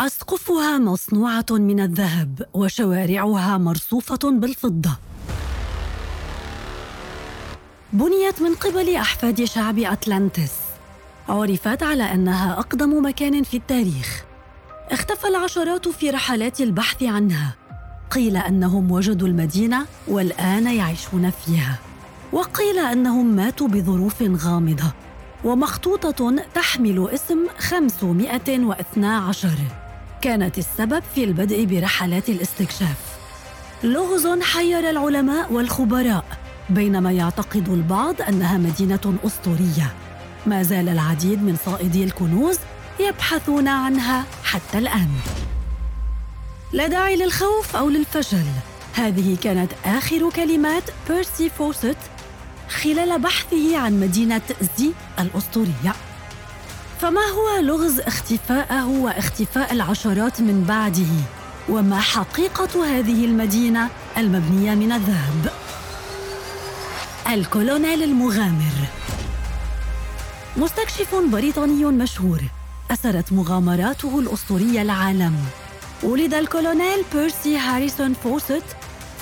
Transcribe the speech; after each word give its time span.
أسقفها 0.00 0.78
مصنوعة 0.78 1.46
من 1.50 1.80
الذهب 1.80 2.46
وشوارعها 2.54 3.58
مرصوفة 3.58 4.30
بالفضة. 4.30 4.90
بنيت 7.92 8.42
من 8.42 8.54
قبل 8.54 8.96
أحفاد 8.96 9.44
شعب 9.44 9.78
أتلانتس. 9.78 10.52
عرفت 11.28 11.82
على 11.82 12.02
أنها 12.02 12.52
أقدم 12.52 13.06
مكان 13.06 13.42
في 13.42 13.56
التاريخ. 13.56 14.24
اختفى 14.90 15.28
العشرات 15.28 15.88
في 15.88 16.10
رحلات 16.10 16.60
البحث 16.60 17.02
عنها. 17.02 17.54
قيل 18.10 18.36
أنهم 18.36 18.90
وجدوا 18.90 19.28
المدينة 19.28 19.86
والآن 20.08 20.66
يعيشون 20.66 21.30
فيها. 21.30 21.78
وقيل 22.32 22.78
أنهم 22.78 23.26
ماتوا 23.26 23.68
بظروف 23.68 24.22
غامضة. 24.22 24.92
ومخطوطة 25.44 26.36
تحمل 26.54 27.08
اسم 27.08 27.46
512 27.58 29.87
كانت 30.22 30.58
السبب 30.58 31.02
في 31.14 31.24
البدء 31.24 31.64
برحلات 31.64 32.28
الاستكشاف. 32.28 33.18
لغز 33.84 34.26
حير 34.42 34.90
العلماء 34.90 35.52
والخبراء 35.52 36.24
بينما 36.70 37.12
يعتقد 37.12 37.68
البعض 37.68 38.22
أنها 38.22 38.58
مدينة 38.58 39.18
أسطورية. 39.24 39.94
ما 40.46 40.62
زال 40.62 40.88
العديد 40.88 41.42
من 41.42 41.56
صائدي 41.66 42.04
الكنوز 42.04 42.58
يبحثون 43.00 43.68
عنها 43.68 44.24
حتى 44.44 44.78
الآن. 44.78 45.08
لا 46.72 46.86
داعي 46.86 47.16
للخوف 47.16 47.76
أو 47.76 47.88
للفشل. 47.88 48.46
هذه 48.94 49.36
كانت 49.42 49.72
آخر 49.84 50.30
كلمات 50.30 50.82
بيرسي 51.08 51.50
فوسيت 51.50 51.96
خلال 52.68 53.18
بحثه 53.18 53.78
عن 53.78 54.00
مدينة 54.00 54.42
زد 54.78 54.90
الأسطورية. 55.18 55.94
فما 57.08 57.26
هو 57.26 57.60
لغز 57.60 58.00
اختفائه 58.00 58.84
واختفاء 58.84 59.72
العشرات 59.72 60.40
من 60.40 60.64
بعده؟ 60.64 61.06
وما 61.68 62.00
حقيقة 62.00 62.86
هذه 62.86 63.24
المدينة 63.24 63.88
المبنية 64.18 64.74
من 64.74 64.92
الذهب؟ 64.92 65.52
الكولونيل 67.32 68.02
المغامر. 68.02 68.72
مستكشف 70.56 71.14
بريطاني 71.14 71.84
مشهور 71.84 72.42
أسرت 72.90 73.32
مغامراته 73.32 74.18
الأسطورية 74.18 74.82
العالم. 74.82 75.36
ولد 76.02 76.34
الكولونيل 76.34 77.04
بيرسي 77.14 77.56
هاريسون 77.56 78.12
فوسيت 78.12 78.64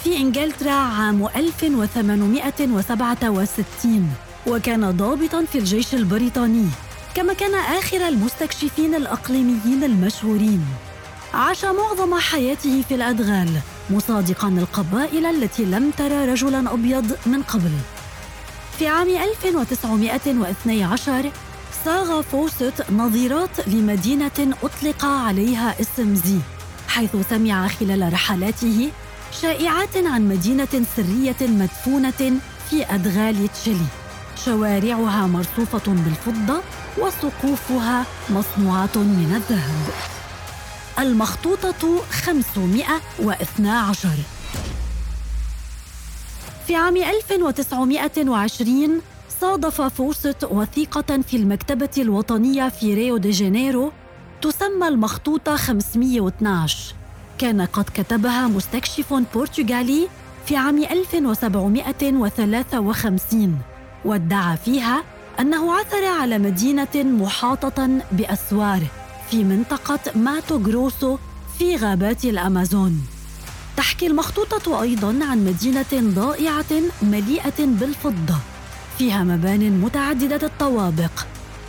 في 0.04 0.16
إنجلترا 0.16 0.70
عام 0.70 1.28
1867 1.36 4.14
وكان 4.46 4.90
ضابطا 4.90 5.44
في 5.44 5.58
الجيش 5.58 5.94
البريطاني. 5.94 6.68
كما 7.16 7.32
كان 7.32 7.54
آخر 7.54 8.08
المستكشفين 8.08 8.94
الأقليميين 8.94 9.84
المشهورين. 9.84 10.64
عاش 11.34 11.64
معظم 11.64 12.18
حياته 12.18 12.82
في 12.88 12.94
الأدغال 12.94 13.60
مصادقا 13.90 14.48
القبائل 14.48 15.26
التي 15.26 15.64
لم 15.64 15.90
ترى 15.90 16.32
رجلا 16.32 16.74
أبيض 16.74 17.16
من 17.26 17.42
قبل. 17.42 17.70
في 18.78 18.88
عام 18.88 19.08
1912 19.08 21.30
صاغ 21.84 22.22
فوسيت 22.22 22.90
نظيرات 22.90 23.68
لمدينة 23.68 24.56
أطلق 24.62 25.04
عليها 25.04 25.80
اسم 25.80 26.14
زي 26.14 26.38
حيث 26.88 27.16
سمع 27.30 27.68
خلال 27.68 28.12
رحلاته 28.12 28.90
شائعات 29.42 29.96
عن 29.96 30.28
مدينة 30.28 30.84
سرية 30.96 31.36
مدفونة 31.40 32.40
في 32.70 32.94
أدغال 32.94 33.48
تشيلي. 33.52 33.86
شوارعها 34.44 35.26
مرصوفة 35.26 35.82
بالفضة 35.86 36.60
وسقوفها 37.00 38.04
مصنوعة 38.30 38.90
من 38.96 39.32
الذهب. 39.36 39.86
المخطوطة 40.98 42.00
512 42.10 44.08
في 46.66 46.76
عام 46.76 46.96
1920 46.96 49.00
صادف 49.40 49.80
فوست 49.80 50.44
وثيقة 50.50 51.22
في 51.22 51.36
المكتبة 51.36 51.90
الوطنية 51.98 52.68
في 52.68 52.94
ريو 52.94 53.16
دي 53.16 53.30
جانيرو 53.30 53.92
تسمى 54.42 54.88
المخطوطة 54.88 55.56
512 55.56 56.94
كان 57.38 57.60
قد 57.62 57.84
كتبها 57.94 58.46
مستكشف 58.48 59.14
برتغالي 59.34 60.08
في 60.46 60.56
عام 60.56 60.82
1753 60.82 63.58
وادعى 64.04 64.56
فيها 64.56 65.04
أنه 65.40 65.74
عثر 65.74 66.04
على 66.04 66.38
مدينة 66.38 66.94
محاطة 66.94 67.88
بأسوار 68.12 68.82
في 69.30 69.44
منطقة 69.44 69.98
ماتو 70.14 70.58
جروسو 70.58 71.18
في 71.58 71.76
غابات 71.76 72.24
الأمازون. 72.24 73.06
تحكي 73.76 74.06
المخطوطة 74.06 74.82
أيضا 74.82 75.18
عن 75.24 75.44
مدينة 75.44 76.14
ضائعة 76.14 76.82
مليئة 77.02 77.54
بالفضة 77.58 78.36
فيها 78.98 79.24
مبان 79.24 79.80
متعددة 79.80 80.46
الطوابق. 80.46 81.26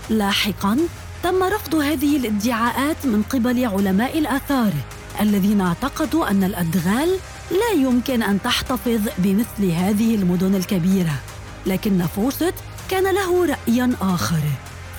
لاحقا 0.10 0.78
تم 1.24 1.44
رفض 1.44 1.76
هذه 1.76 2.18
الادعاءات 2.18 3.06
من 3.06 3.24
قبل 3.30 3.66
علماء 3.66 4.20
الآثار 4.20 4.74
الذين 5.22 5.62
اعتقدوا 5.62 6.32
أن 6.32 6.44
الأدغال 6.44 7.10
لا 7.52 7.82
يمكن 7.82 8.24
أن 8.24 8.42
تحتفظ 8.42 9.02
بمثل 9.18 9.72
هذه 9.72 10.16
المدن 10.16 10.56
الكبيرة. 10.56 11.16
لكن 11.66 12.06
فوست 12.16 12.54
كان 12.90 13.16
له 13.16 13.46
رأي 13.46 13.90
آخر. 14.02 14.40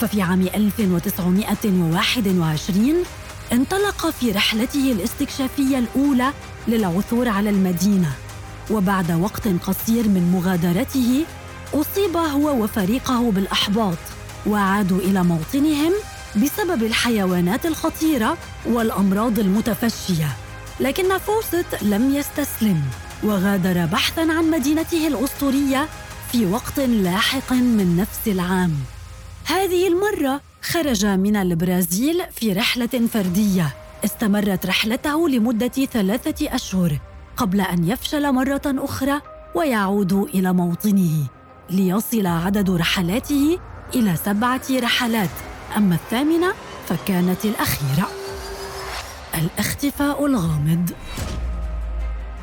ففي 0.01 0.23
عام 0.23 0.43
1921 0.55 2.95
انطلق 3.53 4.11
في 4.11 4.31
رحلته 4.31 4.93
الاستكشافية 4.93 5.79
الأولى 5.79 6.33
للعثور 6.69 7.29
على 7.29 7.51
المدينة. 7.51 8.11
وبعد 8.71 9.13
وقت 9.13 9.49
قصير 9.49 10.09
من 10.09 10.31
مغادرته 10.33 11.25
أصيب 11.75 12.17
هو 12.17 12.63
وفريقه 12.63 13.31
بالأحباط 13.31 13.99
وعادوا 14.47 14.99
إلى 14.99 15.25
موطنهم 15.25 15.93
بسبب 16.37 16.83
الحيوانات 16.83 17.67
الخطيرة 17.67 18.37
والأمراض 18.67 19.39
المتفشية. 19.39 20.29
لكن 20.81 21.19
فوست 21.19 21.67
لم 21.83 22.15
يستسلم 22.15 22.83
وغادر 23.23 23.87
بحثا 23.87 24.21
عن 24.21 24.51
مدينته 24.51 25.07
الأسطورية 25.07 25.89
في 26.33 26.47
وقت 26.47 26.81
لاحق 26.81 27.53
من 27.53 27.97
نفس 27.97 28.29
العام. 28.29 28.75
هذه 29.45 29.89
المرة 29.89 30.41
خرج 30.63 31.07
من 31.07 31.37
البرازيل 31.37 32.23
في 32.33 32.53
رحلة 32.53 33.07
فردية. 33.13 33.77
استمرت 34.05 34.67
رحلته 34.67 35.29
لمدة 35.29 35.69
ثلاثة 35.69 36.55
أشهر 36.55 36.99
قبل 37.37 37.61
أن 37.61 37.89
يفشل 37.89 38.33
مرة 38.33 38.63
أخرى 38.67 39.21
ويعود 39.55 40.13
إلى 40.13 40.53
موطنه 40.53 41.27
ليصل 41.71 42.27
عدد 42.27 42.71
رحلاته 42.71 43.59
إلى 43.95 44.17
سبعة 44.17 44.63
رحلات. 44.71 45.31
أما 45.77 45.95
الثامنة 45.95 46.53
فكانت 46.89 47.45
الأخيرة. 47.45 48.09
الاختفاء 49.35 50.27
الغامض. 50.27 50.91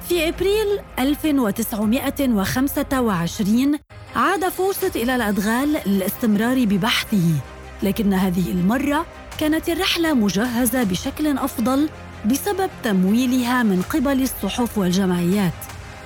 في 0.10 0.30
إبريل 0.30 0.80
1925 1.00 3.80
عاد 4.16 4.50
فورست 4.50 4.96
إلى 4.96 5.16
الأدغال 5.16 5.78
للاستمرار 5.86 6.66
ببحثه 6.66 7.32
لكن 7.84 8.14
هذه 8.14 8.52
المرة 8.52 9.06
كانت 9.40 9.70
الرحلة 9.70 10.14
مجهزة 10.14 10.84
بشكل 10.84 11.38
أفضل 11.38 11.90
بسبب 12.26 12.70
تمويلها 12.84 13.64
من 13.64 13.82
قبل 13.82 14.22
الصحف 14.22 14.78
والجمعيات. 14.78 15.54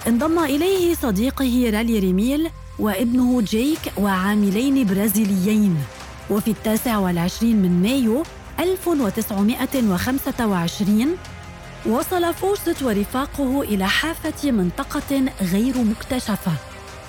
انضم 0.07 0.39
إليه 0.39 0.93
صديقه 0.93 1.69
رالي 1.73 1.99
ريميل 1.99 2.49
وابنه 2.79 3.41
جاك 3.41 3.79
وعاملين 3.97 4.85
برازيليين. 4.85 5.77
وفي 6.29 6.51
التاسع 6.51 6.97
والعشرين 6.97 7.61
من 7.61 7.81
مايو 7.81 8.23
1925 8.59 11.17
وصل 11.85 12.33
فوست 12.33 12.81
ورفاقه 12.81 13.61
إلى 13.61 13.87
حافة 13.87 14.51
منطقة 14.51 15.23
غير 15.41 15.77
مكتشفة. 15.77 16.51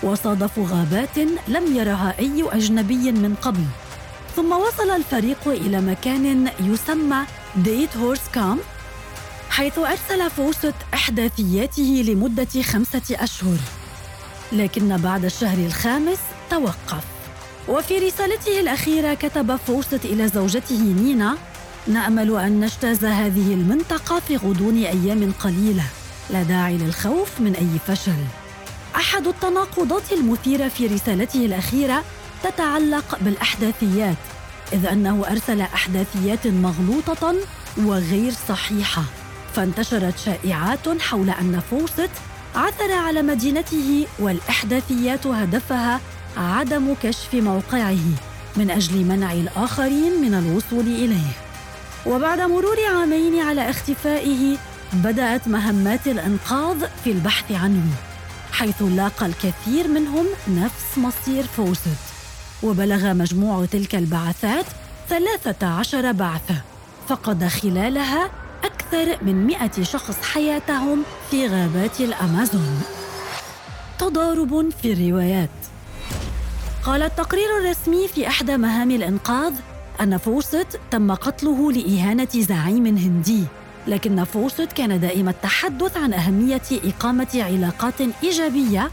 وصادفوا 0.02 0.66
غابات 0.68 1.18
لم 1.48 1.76
يرها 1.76 2.14
أي 2.18 2.44
أجنبي 2.52 3.12
من 3.12 3.34
قبل. 3.42 3.64
ثم 4.36 4.52
وصل 4.52 4.90
الفريق 4.90 5.48
إلى 5.48 5.80
مكان 5.80 6.50
يسمى 6.60 7.24
Dead 7.56 7.96
Horse 7.96 8.20
Camp 8.32 8.58
حيث 9.50 9.78
أرسل 9.78 10.30
فوست 10.30 10.74
إحداثياته 10.94 12.04
لمدة 12.06 12.62
خمسة 12.62 13.02
أشهر. 13.10 13.58
لكن 14.52 14.96
بعد 14.96 15.24
الشهر 15.24 15.58
الخامس 15.58 16.18
توقف. 16.50 17.04
وفي 17.68 17.98
رسالته 17.98 18.60
الأخيرة 18.60 19.14
كتب 19.14 19.56
فوست 19.56 20.04
إلى 20.04 20.28
زوجته 20.28 20.80
نينا 20.80 21.36
نأمل 21.86 22.36
أن 22.36 22.60
نجتاز 22.60 23.04
هذه 23.04 23.54
المنطقة 23.54 24.20
في 24.20 24.36
غضون 24.36 24.76
أيام 24.76 25.32
قليلة. 25.44 25.84
لا 26.30 26.42
داعي 26.42 26.76
للخوف 26.76 27.40
من 27.40 27.54
أي 27.54 27.94
فشل. 27.96 28.24
أحد 28.96 29.26
التناقضات 29.26 30.12
المثيرة 30.12 30.68
في 30.68 30.86
رسالته 30.86 31.46
الأخيرة 31.46 32.04
تتعلق 32.42 33.18
بالأحداثيات 33.20 34.16
إذ 34.72 34.86
أنه 34.86 35.24
أرسل 35.30 35.60
أحداثيات 35.60 36.46
مغلوطة 36.46 37.34
وغير 37.76 38.32
صحيحة. 38.48 39.02
فانتشرت 39.54 40.18
شائعات 40.18 41.00
حول 41.00 41.30
أن 41.30 41.60
فوست 41.70 42.10
عثر 42.54 42.92
على 42.92 43.22
مدينته 43.22 44.06
والإحداثيات 44.18 45.26
هدفها 45.26 46.00
عدم 46.36 46.94
كشف 47.02 47.34
موقعه 47.34 48.04
من 48.56 48.70
أجل 48.70 49.04
منع 49.04 49.32
الآخرين 49.32 50.20
من 50.22 50.34
الوصول 50.34 50.86
إليه. 50.86 51.49
وبعد 52.06 52.40
مرور 52.40 52.76
عامين 52.96 53.40
على 53.40 53.70
اختفائه 53.70 54.56
بدأت 54.92 55.48
مهمات 55.48 56.06
الإنقاذ 56.06 56.86
في 57.04 57.10
البحث 57.12 57.52
عنه 57.52 57.86
حيث 58.52 58.82
لاقى 58.82 59.26
الكثير 59.26 59.88
منهم 59.88 60.26
نفس 60.48 60.98
مصير 60.98 61.42
فوست 61.42 61.98
وبلغ 62.62 63.12
مجموع 63.14 63.64
تلك 63.64 63.94
البعثات 63.94 64.64
ثلاثة 65.08 65.66
عشر 65.66 66.12
بعثة 66.12 66.54
فقد 67.08 67.44
خلالها 67.44 68.30
أكثر 68.64 69.24
من 69.24 69.46
مئة 69.46 69.82
شخص 69.82 70.22
حياتهم 70.22 71.02
في 71.30 71.46
غابات 71.46 72.00
الأمازون. 72.00 72.82
تضارب 73.98 74.70
في 74.82 74.92
الروايات. 74.92 75.50
قال 76.84 77.02
التقرير 77.02 77.58
الرسمي 77.60 78.08
في 78.08 78.28
إحدى 78.28 78.56
مهام 78.56 78.90
الإنقاذ 78.90 79.52
أن 80.00 80.16
فوست 80.16 80.80
تم 80.90 81.14
قتله 81.14 81.72
لإهانة 81.72 82.28
زعيم 82.34 82.86
هندي 82.86 83.44
لكن 83.86 84.24
فوست 84.24 84.68
كان 84.76 85.00
دائم 85.00 85.28
التحدث 85.28 85.96
عن 85.96 86.12
أهمية 86.12 86.62
إقامة 86.72 87.28
علاقات 87.34 87.94
إيجابية 88.22 88.90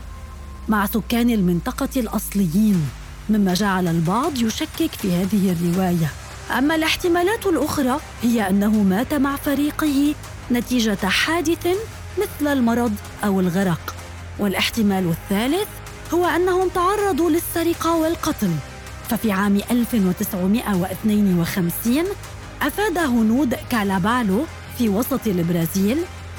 مع 0.67 0.85
سكان 0.85 1.29
المنطقة 1.29 1.89
الأصليين 1.97 2.89
مما 3.29 3.53
جعل 3.53 3.87
البعض 3.87 4.37
يشكك 4.37 4.91
في 4.91 5.11
هذه 5.15 5.51
الرواية. 5.51 6.11
أما 6.57 6.75
الاحتمالات 6.75 7.45
الأخرى 7.45 7.99
هي 8.23 8.49
أنه 8.49 8.83
مات 8.83 9.13
مع 9.13 9.35
فريقه 9.35 10.15
نتيجة 10.51 11.07
حادث 11.07 11.67
مثل 12.17 12.53
المرض 12.53 12.93
أو 13.23 13.39
الغرق. 13.39 13.95
والاحتمال 14.39 15.09
الثالث 15.09 15.67
هو 16.13 16.25
أنهم 16.25 16.69
تعرضوا 16.69 17.29
للسرقة 17.29 17.95
والقتل. 17.95 18.51
ففي 19.09 19.31
عام 19.31 19.61
1952 19.71 22.03
أفاد 22.61 22.97
هنود 22.97 23.55
كالابالو 23.69 24.45
في 24.77 24.89
وسط 24.89 25.27
البرازيل 25.27 25.97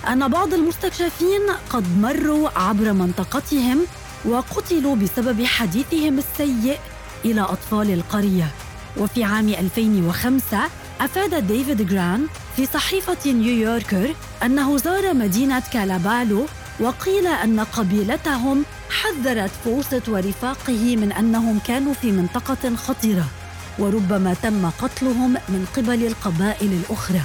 أن 0.09 0.29
بعض 0.29 0.55
المستكشفين 0.55 1.41
قد 1.71 1.99
مروا 1.99 2.49
عبر 2.57 2.93
منطقتهم 2.93 3.79
وقتلوا 4.25 4.97
بسبب 4.97 5.45
حديثهم 5.45 6.19
السيء 6.19 6.79
إلى 7.25 7.41
أطفال 7.41 7.91
القرية. 7.91 8.49
وفي 8.97 9.25
عام 9.25 9.49
2005 9.49 10.59
أفاد 11.01 11.47
ديفيد 11.47 11.89
جران 11.89 12.27
في 12.57 12.67
صحيفة 12.67 13.33
نيويوركر 13.33 14.15
أنه 14.45 14.77
زار 14.77 15.15
مدينة 15.15 15.63
كالابالو 15.73 16.47
وقيل 16.81 17.27
أن 17.27 17.61
قبيلتهم 17.61 18.65
حذرت 18.91 19.51
فوست 19.65 20.09
ورفاقه 20.09 20.97
من 20.97 21.13
أنهم 21.13 21.59
كانوا 21.59 21.93
في 21.93 22.13
منطقة 22.13 22.77
خطرة 22.77 23.25
وربما 23.79 24.35
تم 24.35 24.71
قتلهم 24.71 25.33
من 25.33 25.67
قبل 25.77 26.07
القبائل 26.07 26.73
الأخرى. 26.73 27.21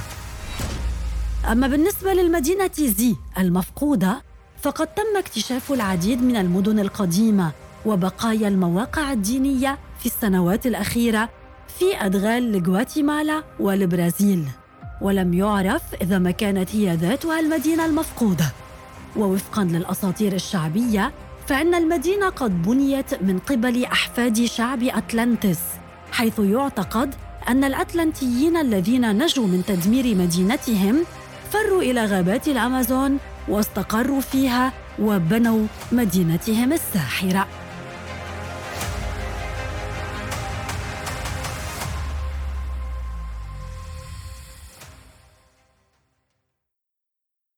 أما 1.52 1.68
بالنسبة 1.68 2.12
للمدينة 2.12 2.70
زي 2.78 3.16
المفقودة 3.38 4.22
فقد 4.62 4.86
تم 4.86 5.16
اكتشاف 5.18 5.72
العديد 5.72 6.22
من 6.22 6.36
المدن 6.36 6.78
القديمة 6.78 7.50
وبقايا 7.86 8.48
المواقع 8.48 9.12
الدينية 9.12 9.78
في 10.00 10.06
السنوات 10.06 10.66
الأخيرة 10.66 11.28
في 11.78 11.84
أدغال 12.00 12.62
غواتيمالا 12.66 13.42
والبرازيل. 13.60 14.44
ولم 15.00 15.34
يعرف 15.34 15.82
إذا 16.02 16.18
ما 16.18 16.30
كانت 16.30 16.76
هي 16.76 16.94
ذاتها 16.94 17.40
المدينة 17.40 17.86
المفقودة. 17.86 18.52
ووفقا 19.16 19.64
للأساطير 19.64 20.32
الشعبية 20.32 21.12
فإن 21.46 21.74
المدينة 21.74 22.28
قد 22.28 22.62
بنيت 22.62 23.22
من 23.22 23.38
قبل 23.38 23.84
أحفاد 23.84 24.44
شعب 24.44 24.82
أتلانتس 24.82 25.58
حيث 26.12 26.38
يعتقد 26.38 27.14
أن 27.48 27.64
الأتلنتيين 27.64 28.56
الذين 28.56 29.18
نجوا 29.18 29.46
من 29.46 29.62
تدمير 29.66 30.14
مدينتهم 30.14 31.04
فروا 31.52 31.82
إلى 31.82 32.04
غابات 32.04 32.48
الأمازون 32.48 33.18
واستقروا 33.48 34.20
فيها 34.20 34.72
وبنوا 34.98 35.66
مدينتهم 35.92 36.72
الساحرة. 36.72 37.46